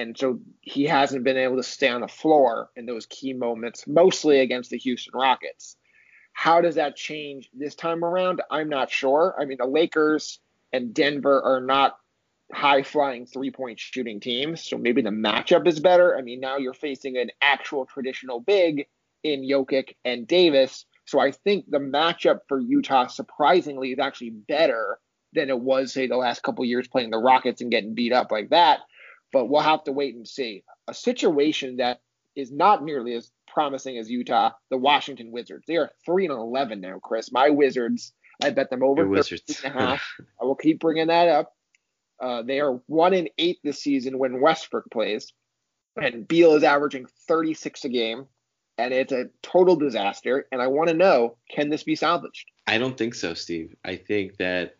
[0.01, 3.87] and so he hasn't been able to stay on the floor in those key moments,
[3.87, 5.77] mostly against the Houston Rockets.
[6.33, 8.41] How does that change this time around?
[8.51, 9.37] I'm not sure.
[9.39, 10.41] I mean, the Lakers
[10.73, 11.99] and Denver are not
[12.53, 16.17] high flying three point shooting teams, so maybe the matchup is better.
[16.17, 18.87] I mean, now you're facing an actual traditional big
[19.23, 20.87] in Jokic and Davis.
[21.07, 24.99] So I think the matchup for Utah surprisingly is actually better
[25.33, 28.31] than it was, say, the last couple years playing the Rockets and getting beat up
[28.33, 28.81] like that
[29.33, 30.65] but we'll have to wait and see.
[30.89, 32.01] A situation that
[32.37, 35.65] is not nearly as promising as Utah, the Washington Wizards.
[35.67, 37.33] They are three and eleven now, Chris.
[37.33, 39.63] My Wizards, I bet them over Wizards.
[39.65, 40.03] and a half.
[40.41, 41.53] I will keep bringing that up.
[42.21, 45.33] Uh, they are one in eight this season when Westbrook plays,
[46.01, 48.27] and Beal is averaging 36 a game,
[48.79, 50.47] and it's a total disaster.
[50.53, 52.47] And I want to know, can this be salvaged?
[52.67, 53.75] I don't think so, Steve.
[53.85, 54.77] I think that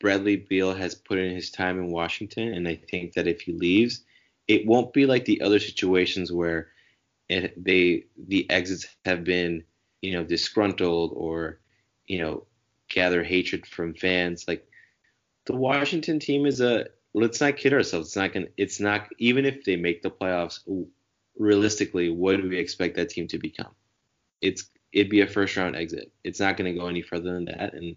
[0.00, 3.52] Bradley Beal has put in his time in Washington, and I think that if he
[3.52, 4.04] leaves,
[4.46, 6.68] it won't be like the other situations where
[7.28, 9.64] it, they the exits have been
[10.02, 11.58] you know disgruntled or
[12.06, 12.46] you know
[12.88, 14.46] gather hatred from fans.
[14.46, 14.66] Like
[15.46, 18.08] the Washington team is a let's not kid ourselves.
[18.08, 18.46] It's not gonna.
[18.56, 20.60] It's not even if they make the playoffs.
[21.38, 23.74] Realistically, what do we expect that team to become?
[24.40, 26.10] It's it'd be a first round exit.
[26.24, 27.74] It's not going to go any further than that.
[27.74, 27.96] And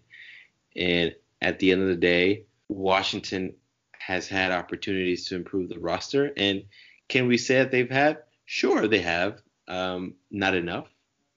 [0.76, 3.54] and at the end of the day, Washington
[3.98, 6.32] has had opportunities to improve the roster.
[6.36, 6.64] And
[7.08, 8.18] can we say that they've had?
[8.44, 9.40] Sure, they have.
[9.68, 10.88] Um, not enough,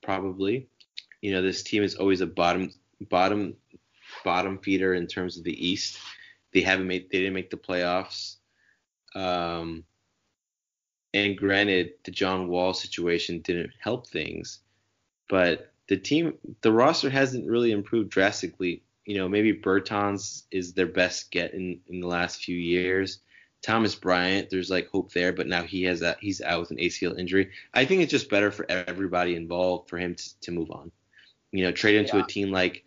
[0.01, 0.67] probably.
[1.21, 2.71] You know, this team is always a bottom,
[3.09, 3.55] bottom,
[4.23, 5.99] bottom feeder in terms of the East.
[6.53, 8.35] They haven't made, they didn't make the playoffs.
[9.15, 9.83] Um,
[11.13, 14.59] and granted, the John Wall situation didn't help things,
[15.29, 20.87] but the team, the roster hasn't really improved drastically you know, maybe Bertans is their
[20.87, 23.19] best get in, in the last few years.
[23.61, 26.77] Thomas Bryant, there's like hope there, but now he has that he's out with an
[26.77, 27.51] ACL injury.
[27.73, 30.91] I think it's just better for everybody involved for him to, to move on.
[31.51, 32.23] You know, trade into yeah.
[32.23, 32.83] a team like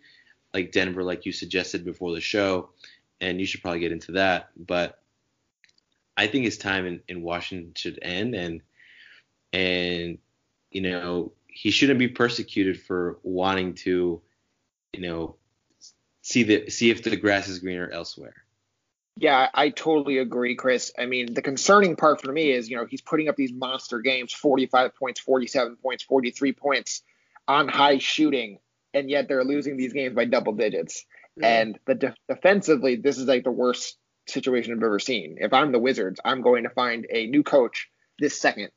[0.57, 2.69] like Denver, like you suggested before the show,
[3.21, 4.49] and you should probably get into that.
[4.57, 4.99] But
[6.17, 8.61] I think his time in, in Washington should end, and
[9.53, 10.17] and
[10.71, 14.21] you know he shouldn't be persecuted for wanting to,
[14.93, 15.35] you know,
[16.21, 18.35] see the see if the grass is greener elsewhere.
[19.15, 20.91] Yeah, I totally agree, Chris.
[20.97, 23.99] I mean, the concerning part for me is, you know, he's putting up these monster
[23.99, 27.01] games, 45 points, 47 points, 43 points
[27.47, 28.59] on high shooting,
[28.93, 31.05] and yet they're losing these games by double digits.
[31.41, 33.97] And the de- defensively, this is like the worst
[34.27, 35.37] situation I've ever seen.
[35.39, 38.69] If I'm the Wizards, I'm going to find a new coach this second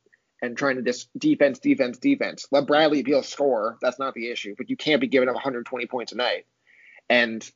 [0.43, 2.47] and trying to just defense, defense, defense.
[2.51, 3.79] Let Bradley Beal score.
[3.83, 6.47] That's not the issue, but you can't be giving up 120 points a night.
[7.09, 7.49] And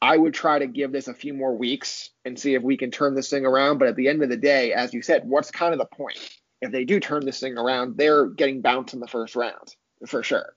[0.00, 2.90] I would try to give this a few more weeks and see if we can
[2.90, 3.78] turn this thing around.
[3.78, 6.18] But at the end of the day, as you said, what's kind of the point?
[6.60, 9.74] If they do turn this thing around, they're getting bounced in the first round
[10.06, 10.54] for sure.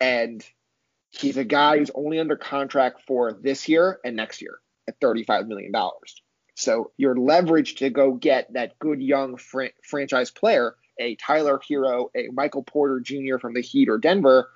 [0.00, 0.44] And
[1.10, 5.46] he's a guy who's only under contract for this year and next year at $35
[5.46, 5.72] million.
[6.54, 12.08] So your leverage to go get that good young fr- franchise player, a Tyler Herro,
[12.16, 13.38] a Michael Porter Jr.
[13.38, 14.50] from the Heat or Denver,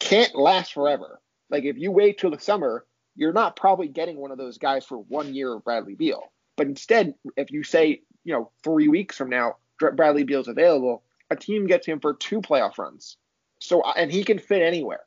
[0.00, 1.20] can't last forever.
[1.50, 4.86] Like if you wait till the summer, you're not probably getting one of those guys
[4.86, 6.32] for one year of Bradley Beal.
[6.56, 11.36] But instead, if you say, you know, three weeks from now, Bradley Beal's available, a
[11.36, 13.16] team gets him for two playoff runs.
[13.60, 15.02] So and he can fit anywhere.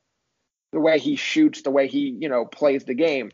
[0.75, 3.31] The way he shoots, the way he, you know, plays the game.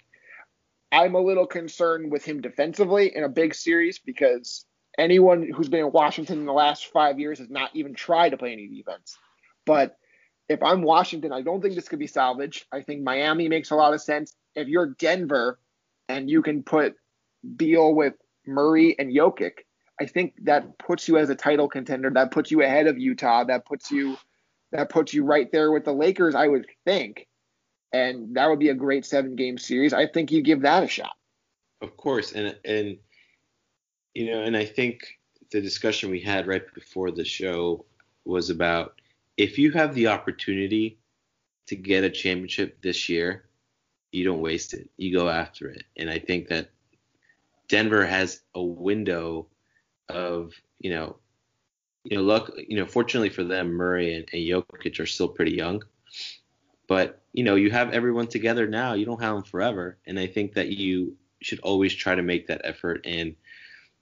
[0.91, 4.63] I'm a little concerned with him defensively in a big series because
[4.95, 8.37] anyone who's been in Washington in the last five years has not even tried to
[8.37, 9.17] play any defense.
[9.65, 9.97] But
[10.49, 12.65] if I'm Washington, I don't think this could be salvaged.
[12.71, 14.35] I think Miami makes a lot of sense.
[14.53, 15.57] If you're Denver
[16.07, 16.93] and you can put
[17.55, 18.13] Beal with
[18.45, 19.63] Murray and Jokic,
[19.99, 22.11] I think that puts you as a title contender.
[22.11, 23.45] That puts you ahead of Utah.
[23.45, 24.17] That puts you
[24.71, 27.27] that puts you right there with the Lakers, I would think.
[27.93, 29.93] And that would be a great seven game series.
[29.93, 31.15] I think you give that a shot.
[31.81, 32.31] Of course.
[32.31, 32.97] And and
[34.13, 35.19] you know, and I think
[35.51, 37.85] the discussion we had right before the show
[38.25, 39.01] was about
[39.37, 40.97] if you have the opportunity
[41.67, 43.45] to get a championship this year,
[44.11, 44.89] you don't waste it.
[44.97, 45.83] You go after it.
[45.97, 46.69] And I think that
[47.67, 49.47] Denver has a window
[50.09, 51.17] of, you know,
[52.03, 55.53] you know, luck, you know, fortunately for them, Murray and, and Jokic are still pretty
[55.53, 55.83] young.
[56.91, 58.95] But, you know, you have everyone together now.
[58.95, 59.97] You don't have them forever.
[60.05, 63.05] And I think that you should always try to make that effort.
[63.05, 63.37] And,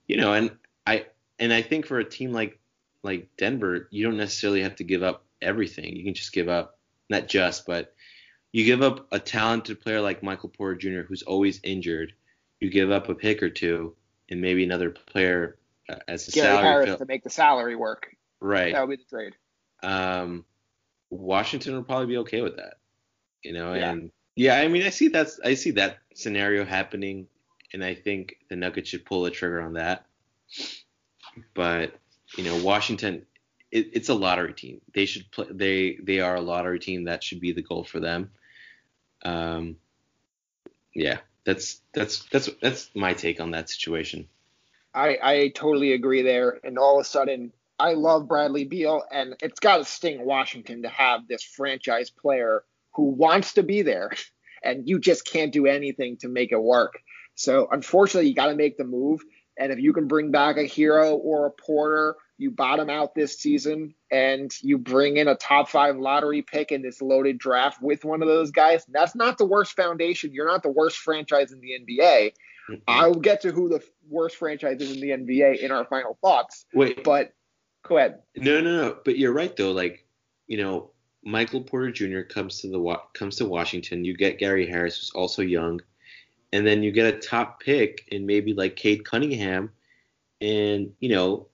[0.07, 0.49] you know, and
[0.87, 1.05] I
[1.37, 2.57] and I think for a team like
[3.03, 5.95] like Denver, you don't necessarily have to give up everything.
[5.95, 6.79] You can just give up
[7.11, 7.93] not just, but
[8.53, 11.01] you give up a talented player like Michael Porter Jr.
[11.07, 12.13] who's always injured.
[12.59, 13.93] You give up a pick or two,
[14.31, 17.75] and maybe another player uh, as a Gary salary Harris fill- to make the salary
[17.75, 18.15] work.
[18.41, 18.73] right.
[18.73, 19.35] That would be the trade.
[19.83, 20.43] Um,
[21.09, 22.75] Washington would probably be okay with that,
[23.43, 23.73] you know.
[23.73, 23.91] Yeah.
[23.91, 27.27] And yeah, I mean, I see that's I see that scenario happening,
[27.73, 30.05] and I think the Nuggets should pull the trigger on that.
[31.53, 31.93] But
[32.37, 33.25] you know, Washington,
[33.71, 34.81] it, it's a lottery team.
[34.93, 35.47] They should play.
[35.51, 37.05] They they are a lottery team.
[37.05, 38.31] That should be the goal for them.
[39.23, 39.77] Um,
[40.93, 44.27] yeah, that's that's that's that's my take on that situation.
[44.93, 46.59] I, I totally agree there.
[46.63, 50.81] And all of a sudden, I love Bradley Beal, and it's got to sting Washington
[50.83, 52.63] to have this franchise player
[52.99, 54.11] who wants to be there,
[54.63, 56.99] and you just can't do anything to make it work.
[57.35, 59.21] So, unfortunately, you got to make the move.
[59.57, 63.37] And if you can bring back a hero or a Porter, you bottom out this
[63.37, 68.05] season and you bring in a top five lottery pick in this loaded draft with
[68.05, 70.33] one of those guys, that's not the worst foundation.
[70.33, 72.31] You're not the worst franchise in the NBA.
[72.69, 72.75] Mm-hmm.
[72.87, 76.65] I'll get to who the worst franchise is in the NBA in our final thoughts.
[76.73, 77.33] Wait, But
[77.85, 78.19] go ahead.
[78.37, 78.97] No, no, no.
[79.03, 79.71] But you're right though.
[79.71, 80.05] Like,
[80.47, 80.91] you know,
[81.23, 82.21] Michael Porter Jr.
[82.21, 84.05] comes to the comes to Washington.
[84.05, 85.81] You get Gary Harris, who's also young,
[86.53, 89.71] and then you get a top pick in maybe like Cade Cunningham,
[90.39, 91.47] and you know,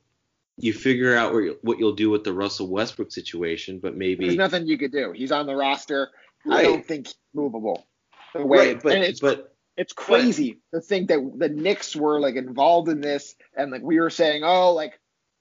[0.58, 3.80] you figure out you, what you'll do with the Russell Westbrook situation.
[3.80, 5.12] But maybe There's nothing you could do.
[5.12, 6.10] He's on the roster.
[6.50, 7.88] I don't think he's movable.
[8.34, 12.36] The way, right, but it's but it's crazy to think that the Knicks were like
[12.36, 15.00] involved in this, and like we were saying, oh, like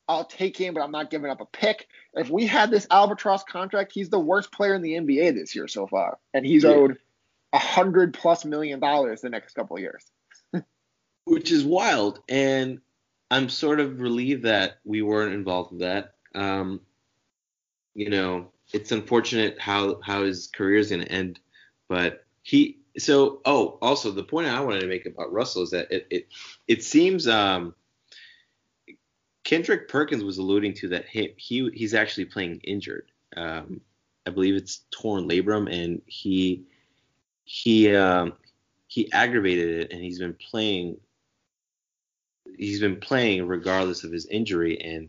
[0.08, 1.86] I'll take him, but I'm not giving up a pick.
[2.12, 5.66] If we had this albatross contract, he's the worst player in the NBA this year
[5.66, 6.70] so far, and he's Yeah.
[6.70, 6.98] owed
[7.52, 10.04] a hundred plus million dollars the next couple of years.
[11.24, 12.80] which is wild, and
[13.30, 16.14] I'm sort of relieved that we weren't involved with that.
[16.34, 16.80] Um,
[17.94, 21.40] you know, it's unfortunate how how his career is going to end,
[21.88, 22.78] but he.
[22.96, 26.28] So, oh, also the point I wanted to make about Russell is that it it
[26.68, 27.74] it seems um,
[29.44, 33.12] Kendrick Perkins was alluding to that he, he he's actually playing injured.
[33.36, 33.80] Um,
[34.26, 36.64] I believe it's torn labrum, and he
[37.44, 38.32] he um,
[38.86, 40.96] he aggravated it, and he's been playing
[42.56, 45.08] he's been playing regardless of his injury, and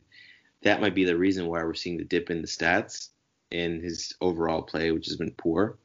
[0.64, 3.10] that might be the reason why we're seeing the dip in the stats
[3.52, 5.78] and his overall play, which has been poor.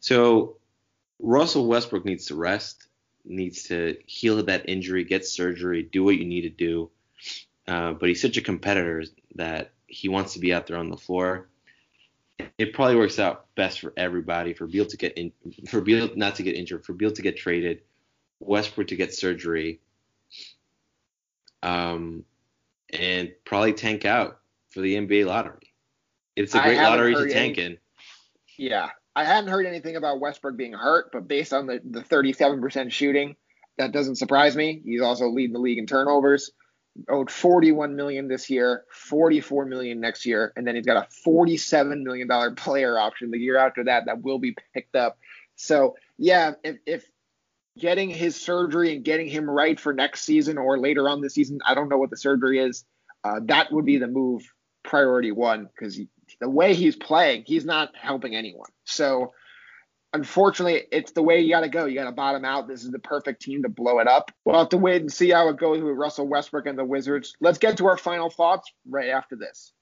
[0.00, 0.56] So
[1.18, 2.86] Russell Westbrook needs to rest,
[3.24, 6.90] needs to heal that injury, get surgery, do what you need to do.
[7.70, 9.04] Uh, but he's such a competitor
[9.36, 11.48] that he wants to be out there on the floor.
[12.58, 15.30] It probably works out best for everybody for Beal to get in,
[15.68, 17.82] for Beal not to get injured, for Beal to get traded,
[18.40, 19.78] Westbrook to get surgery,
[21.62, 22.24] um,
[22.92, 25.72] and probably tank out for the NBA lottery.
[26.34, 27.78] It's a great lottery to tank any- in.
[28.56, 32.90] Yeah, I hadn't heard anything about Westbrook being hurt, but based on the the 37%
[32.90, 33.36] shooting,
[33.78, 34.82] that doesn't surprise me.
[34.84, 36.50] He's also leading the league in turnovers.
[37.08, 42.04] Owed 41 million this year, 44 million next year, and then he's got a 47
[42.04, 45.18] million dollar player option the year after that that will be picked up.
[45.56, 47.10] So yeah, if, if
[47.78, 51.60] getting his surgery and getting him right for next season or later on this season,
[51.64, 52.84] I don't know what the surgery is.
[53.22, 54.42] Uh, that would be the move
[54.82, 56.00] priority one because
[56.40, 58.70] the way he's playing, he's not helping anyone.
[58.84, 59.32] So
[60.12, 61.86] unfortunately, it's the way you got to go.
[61.86, 62.68] You got to bottom out.
[62.68, 64.30] This is the perfect team to blow it up.
[64.44, 67.34] We'll have to wait and see how it goes with Russell Westbrook and the Wizards.
[67.40, 69.72] Let's get to our final thoughts right after this.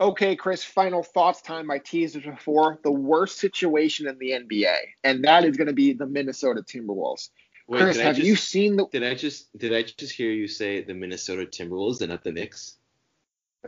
[0.00, 1.70] Okay, Chris, final thoughts time.
[1.70, 2.80] I teased it before.
[2.82, 7.30] The worst situation in the NBA, and that is going to be the Minnesota Timberwolves.
[7.68, 8.86] Wait, Chris, have just, you seen the?
[8.88, 12.32] Did I just did I just hear you say the Minnesota Timberwolves and not the
[12.32, 12.76] Knicks?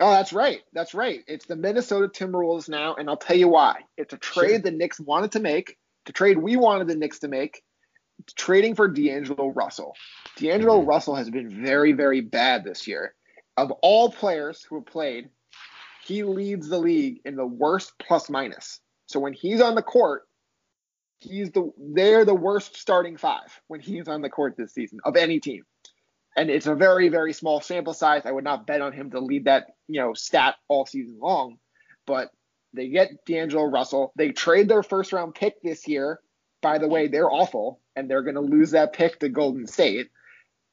[0.00, 0.60] Oh, that's right.
[0.72, 1.20] That's right.
[1.26, 3.80] It's the Minnesota Timberwolves now, and I'll tell you why.
[3.96, 4.58] It's a trade sure.
[4.58, 7.62] the Knicks wanted to make, the trade we wanted the Knicks to make,
[8.34, 9.94] trading for D'Angelo Russell.
[10.36, 10.88] D'Angelo mm-hmm.
[10.88, 13.14] Russell has been very, very bad this year.
[13.56, 15.30] Of all players who have played,
[16.04, 18.80] he leads the league in the worst plus minus.
[19.06, 20.22] So when he's on the court,
[21.18, 25.16] he's the they're the worst starting five when he's on the court this season of
[25.16, 25.64] any team.
[26.36, 28.22] And it's a very, very small sample size.
[28.26, 31.58] I would not bet on him to lead that, you know, stat all season long.
[32.06, 32.30] But
[32.74, 34.12] they get D'Angelo Russell.
[34.16, 36.20] They trade their first round pick this year.
[36.60, 40.10] By the way, they're awful, and they're going to lose that pick to Golden State.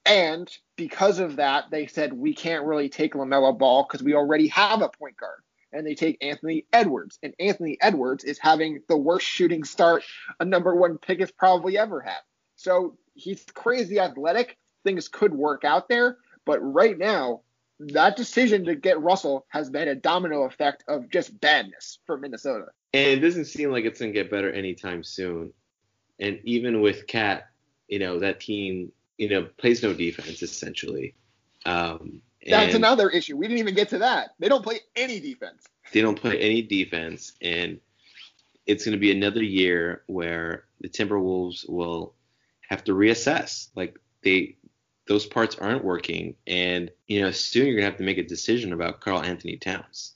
[0.05, 4.47] And because of that, they said we can't really take LaMelo Ball because we already
[4.49, 5.39] have a point guard.
[5.71, 7.19] And they take Anthony Edwards.
[7.23, 10.03] And Anthony Edwards is having the worst shooting start
[10.39, 12.19] a number one pick has probably ever had.
[12.55, 14.57] So he's crazy athletic.
[14.83, 16.17] Things could work out there.
[16.45, 17.41] But right now,
[17.79, 22.65] that decision to get Russell has been a domino effect of just badness for Minnesota.
[22.93, 25.53] And it doesn't seem like it's going to get better anytime soon.
[26.19, 27.47] And even with KAT,
[27.87, 31.15] you know, that team you know, plays no defense essentially.
[31.65, 33.37] Um, That's another issue.
[33.37, 34.31] We didn't even get to that.
[34.39, 35.63] They don't play any defense.
[35.91, 37.79] They don't play any defense, and
[38.65, 42.15] it's going to be another year where the Timberwolves will
[42.67, 43.69] have to reassess.
[43.75, 44.57] Like they,
[45.07, 48.23] those parts aren't working, and you know, soon you're going to have to make a
[48.23, 50.13] decision about Karl-Anthony Towns.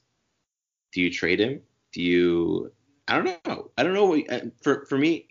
[0.92, 1.60] Do you trade him?
[1.92, 2.72] Do you?
[3.06, 3.70] I don't know.
[3.76, 4.06] I don't know.
[4.06, 5.28] What, uh, for for me,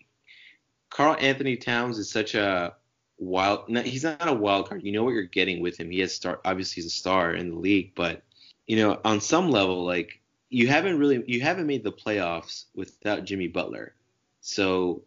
[0.90, 2.74] Karl-Anthony Towns is such a
[3.18, 3.68] wild.
[3.84, 4.84] He's not a wild card.
[4.84, 5.90] You know what you're getting with him.
[5.90, 6.40] He has star.
[6.44, 8.22] Obviously, he's a star in the league, but
[8.66, 13.24] you know, on some level, like you haven't really, you haven't made the playoffs without
[13.24, 13.94] Jimmy Butler.
[14.40, 15.02] So,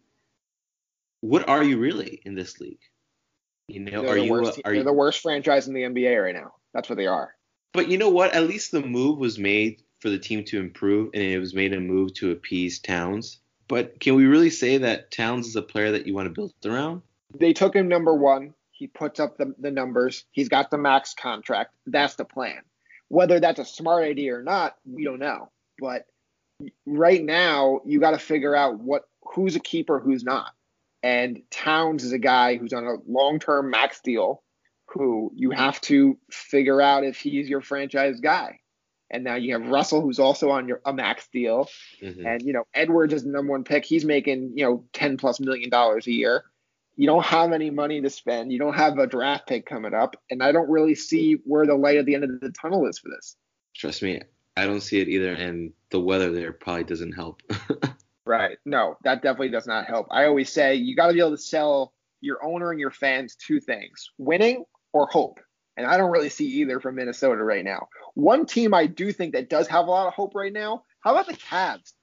[1.20, 2.80] what are you really in this league?
[3.68, 4.30] You know, they're are you?
[4.30, 6.52] Worst, uh, they're you, the worst franchise in the NBA right now.
[6.74, 7.34] That's what they are.
[7.72, 8.32] But you know what?
[8.34, 11.72] At least the move was made for the team to improve, and it was made
[11.72, 13.38] a move to appease Towns.
[13.68, 16.52] But can we really say that Towns is a player that you want to build
[16.66, 17.02] around?
[17.38, 18.54] they took him number one.
[18.70, 20.24] He puts up the, the numbers.
[20.32, 21.74] He's got the max contract.
[21.86, 22.62] That's the plan.
[23.08, 25.50] Whether that's a smart idea or not, we don't know.
[25.78, 26.06] But
[26.86, 30.52] right now, you got to figure out what who's a keeper, who's not.
[31.02, 34.42] And Towns is a guy who's on a long-term max deal,
[34.86, 38.60] who you have to figure out if he's your franchise guy.
[39.10, 41.68] And now you have Russell, who's also on your a max deal,
[42.00, 42.26] mm-hmm.
[42.26, 43.84] and you know Edwards is the number one pick.
[43.84, 46.44] He's making you know ten plus million dollars a year
[46.96, 48.52] you don't have any money to spend.
[48.52, 51.74] You don't have a draft pick coming up, and I don't really see where the
[51.74, 53.36] light at the end of the tunnel is for this.
[53.74, 54.20] Trust me,
[54.56, 57.42] I don't see it either, and the weather there probably doesn't help.
[58.26, 58.58] right.
[58.64, 60.06] No, that definitely does not help.
[60.10, 63.36] I always say you got to be able to sell your owner and your fans
[63.36, 65.40] two things: winning or hope.
[65.76, 67.88] And I don't really see either from Minnesota right now.
[68.14, 70.84] One team I do think that does have a lot of hope right now.
[71.00, 71.94] How about the Cavs?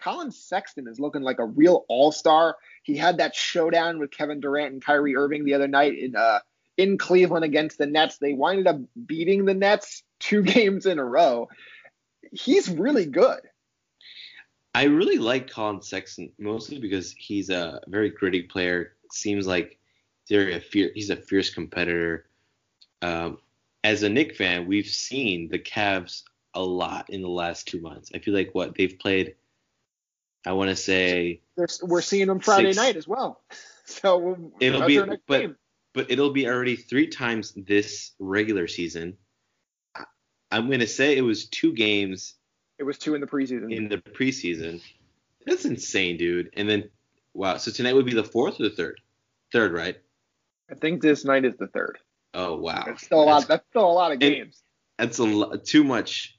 [0.00, 2.56] Collin Sexton is looking like a real all-star.
[2.82, 6.40] He had that showdown with Kevin Durant and Kyrie Irving the other night in uh,
[6.76, 8.18] in Cleveland against the Nets.
[8.18, 11.48] They winded up beating the Nets two games in a row.
[12.32, 13.40] He's really good.
[14.74, 18.92] I really like Collin Sexton mostly because he's a very gritty player.
[19.12, 19.78] Seems like
[20.30, 22.26] a fier- he's a fierce competitor.
[23.02, 23.38] Um,
[23.84, 28.10] as a Knick fan, we've seen the Cavs a lot in the last two months.
[28.14, 29.34] I feel like what they've played
[30.46, 31.40] I want to say
[31.82, 33.40] we're seeing them Friday six, night as well.
[33.86, 35.56] So it'll be, but game.
[35.92, 39.18] but it'll be already three times this regular season.
[40.50, 42.32] I'm gonna say it was two games.
[42.78, 43.72] It was two in the preseason.
[43.72, 44.82] In the preseason,
[45.46, 46.50] that's insane, dude.
[46.54, 46.90] And then
[47.32, 49.00] wow, so tonight would be the fourth or the third?
[49.52, 49.96] Third, right?
[50.70, 51.98] I think this night is the third.
[52.32, 53.34] Oh wow, that's still a lot.
[53.40, 54.62] That's, that's still a lot of games.
[54.98, 56.34] That's a lot, too much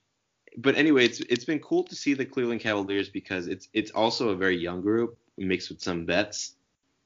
[0.57, 4.29] but anyway, it's it's been cool to see the Cleveland Cavaliers because it's it's also
[4.29, 6.55] a very young group mixed with some vets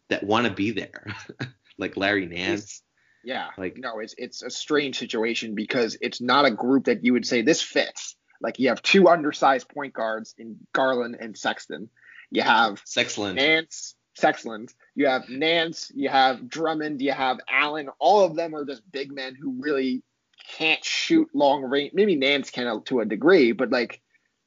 [0.10, 1.06] that want to be there,
[1.78, 2.84] like Larry Nance.
[3.24, 7.14] yeah, like no, it's it's a strange situation because it's not a group that you
[7.14, 8.16] would say this fits.
[8.42, 11.90] Like you have two undersized point guards in Garland and Sexton.
[12.32, 13.36] You have Sexland.
[13.36, 14.74] Nance, Sexland.
[14.96, 15.92] You have Nance.
[15.96, 17.02] You have Drummond.
[17.02, 17.90] You have Allen.
[18.00, 20.04] All of them are just big men who really
[20.58, 21.94] can't shoot long range.
[21.94, 24.02] Maybe Nance can to a degree, but like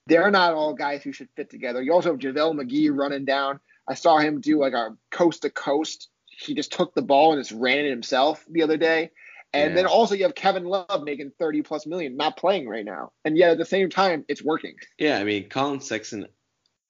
[0.06, 1.82] they're not all guys who should fit together.
[1.82, 3.60] You also have JaVale McGee running down.
[3.88, 6.08] I saw him do like a coast to coast.
[6.26, 9.10] He just took the ball and just ran it himself the other day.
[9.54, 9.76] And Yeah.
[9.76, 13.12] then also you have Kevin Love making 30 plus million, not playing right now.
[13.24, 14.76] And yet at the same time, it's working.
[14.98, 16.26] Yeah, I mean, Collin Sexton,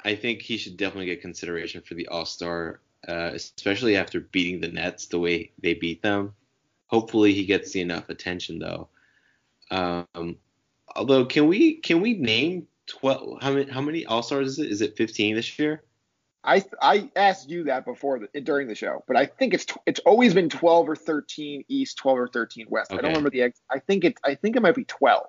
[0.04, 4.60] I think he should definitely get consideration for the All Star, uh, especially after beating
[4.60, 6.34] the Nets the way they beat them.
[6.86, 8.88] Hopefully, he gets the enough attention though.
[9.70, 10.36] Um,
[10.94, 13.42] although, can we can we name twelve?
[13.42, 14.70] How many how many All Stars is it?
[14.70, 15.82] Is it fifteen this year?
[16.44, 20.00] I I asked you that before the, during the show, but I think it's it's
[20.00, 22.92] always been 12 or 13 East, 12 or 13 West.
[22.92, 25.26] I don't remember the ex- I think it I think it might be 12.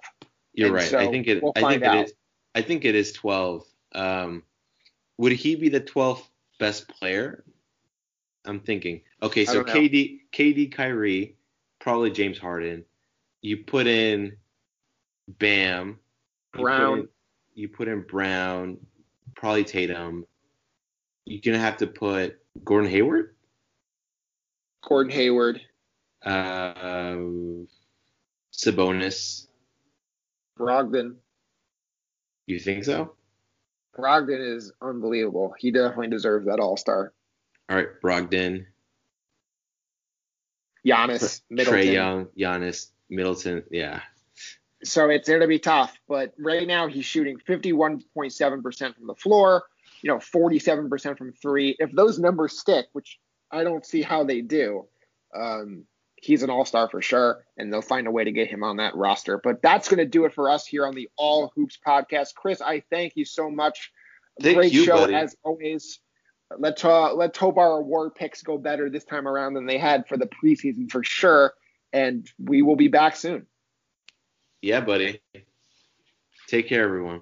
[0.54, 0.86] You're And right.
[0.90, 1.42] so I think it.
[1.44, 1.98] we'll I think out.
[1.98, 2.14] it is.
[2.56, 3.64] I think it is twelve.
[3.94, 4.44] Um,
[5.18, 6.28] would he be the twelfth
[6.60, 7.44] best player?
[8.46, 9.02] I'm thinking.
[9.22, 9.64] Okay, so.
[9.64, 11.38] KD, KD, Kyrie,
[11.80, 12.84] probably James Harden.
[13.42, 14.38] You put in
[15.28, 15.96] Bam, you
[16.54, 17.00] put Brown.
[17.00, 17.08] in-
[17.56, 18.78] You put in Brown,
[19.36, 20.26] probably Tatum.
[21.26, 23.36] You're gonna have to put Gordon Hayward.
[24.84, 25.62] Gordon Hayward,
[26.26, 26.74] Uh,
[28.54, 29.48] Sabonis.
[30.60, 31.16] Brogdon.
[32.46, 33.16] You think so?
[33.98, 35.54] Brogdon is unbelievable.
[35.58, 37.14] He definitely deserves that All Star.
[37.70, 38.66] All right, Brogdon.
[40.86, 41.80] Giannis, Middleton.
[41.82, 43.64] Trae Young, Giannis, Middleton.
[43.72, 44.02] Yeah.
[44.84, 45.98] So it's going to be tough.
[46.10, 49.64] But right now he's shooting 51.7% from the floor,
[50.04, 51.76] you know, 47% from three.
[51.80, 53.18] If those numbers stick, which
[53.50, 54.86] I don't see how they do,
[55.34, 55.86] um,
[56.18, 57.46] he's an all star for sure.
[57.58, 59.40] And they'll find a way to get him on that roster.
[59.42, 62.36] But that's going to do it for us here on the All Hoops podcast.
[62.36, 63.92] Chris, I thank you so much.
[64.42, 65.16] Thank Great you, show buddy.
[65.16, 66.00] as always.
[66.60, 70.18] Let uh, let Tobar award picks go better this time around than they had for
[70.18, 71.54] the preseason for sure.
[71.94, 73.48] And we will be back soon.
[74.62, 75.22] Yeah, buddy.
[76.48, 77.22] Take care, everyone.